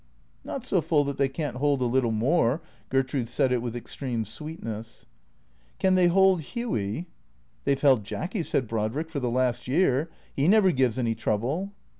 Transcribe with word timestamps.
"Not 0.51 0.65
so 0.65 0.81
full 0.81 1.03
that 1.03 1.19
they 1.19 1.29
can't 1.29 1.57
hold 1.57 1.79
a 1.79 1.85
little 1.85 2.09
more." 2.11 2.59
Gertrude 2.89 3.27
said 3.27 3.51
it 3.51 3.61
with 3.61 3.75
extreme 3.75 4.25
sweetness. 4.25 5.05
"Can 5.77 5.93
they 5.93 6.07
hold 6.07 6.41
Hughy?"" 6.41 7.05
They 7.65 7.75
've 7.75 7.81
held 7.81 8.03
Jacky," 8.03 8.41
said 8.41 8.67
Brodrick," 8.67 9.09
for 9.11 9.19
the 9.19 9.29
last 9.29 9.67
year. 9.67 10.09
He 10.35 10.47
never 10.47 10.71
gives 10.71 10.97
any 10.97 11.13
trouble." 11.13 11.73